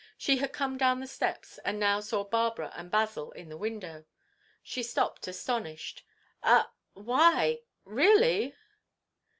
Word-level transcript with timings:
She 0.17 0.37
had 0.37 0.51
come 0.51 0.79
down 0.79 0.99
the 0.99 1.05
steps 1.05 1.59
and 1.59 1.79
now 1.79 1.99
saw 1.99 2.23
Barbara 2.23 2.73
and 2.75 2.89
Basil 2.89 3.31
in 3.33 3.49
the 3.49 3.55
window. 3.55 4.05
She 4.63 4.81
stopped 4.81 5.27
astonished. 5.27 6.03
"Ah—?—Why!—Really? 6.41 8.55